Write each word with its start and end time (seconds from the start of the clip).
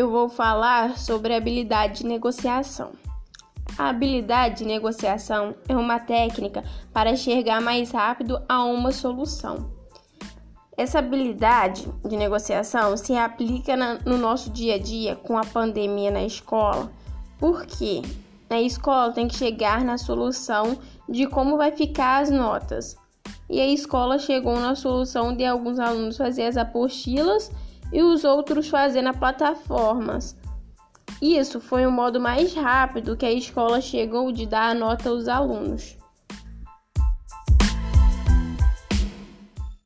eu 0.00 0.10
vou 0.10 0.30
falar 0.30 0.96
sobre 0.96 1.34
a 1.34 1.36
habilidade 1.36 1.98
de 1.98 2.06
negociação. 2.06 2.92
A 3.76 3.90
habilidade 3.90 4.58
de 4.58 4.64
negociação 4.64 5.54
é 5.68 5.76
uma 5.76 5.98
técnica 6.00 6.64
para 6.90 7.14
chegar 7.14 7.60
mais 7.60 7.90
rápido 7.90 8.40
a 8.48 8.64
uma 8.64 8.92
solução. 8.92 9.70
Essa 10.74 11.00
habilidade 11.00 11.86
de 12.02 12.16
negociação 12.16 12.96
se 12.96 13.14
aplica 13.14 13.76
no 14.06 14.16
nosso 14.16 14.48
dia 14.48 14.76
a 14.76 14.78
dia 14.78 15.16
com 15.16 15.36
a 15.36 15.44
pandemia 15.44 16.10
na 16.10 16.24
escola, 16.24 16.90
porque 17.38 18.00
na 18.48 18.58
escola 18.58 19.12
tem 19.12 19.28
que 19.28 19.36
chegar 19.36 19.84
na 19.84 19.98
solução 19.98 20.78
de 21.06 21.26
como 21.26 21.58
vai 21.58 21.72
ficar 21.72 22.22
as 22.22 22.30
notas. 22.30 22.96
E 23.50 23.60
a 23.60 23.66
escola 23.66 24.18
chegou 24.18 24.58
na 24.58 24.74
solução 24.74 25.36
de 25.36 25.44
alguns 25.44 25.78
alunos 25.78 26.16
fazer 26.16 26.44
as 26.44 26.56
apostilas 26.56 27.50
e 27.92 28.02
os 28.02 28.24
outros 28.24 28.68
fazer 28.68 29.02
na 29.02 29.12
plataformas. 29.12 30.36
Isso 31.20 31.60
foi 31.60 31.84
o 31.86 31.92
modo 31.92 32.18
mais 32.20 32.54
rápido 32.54 33.16
que 33.16 33.26
a 33.26 33.32
escola 33.32 33.80
chegou 33.80 34.32
de 34.32 34.46
dar 34.46 34.70
a 34.70 34.74
nota 34.74 35.10
aos 35.10 35.28
alunos. 35.28 35.99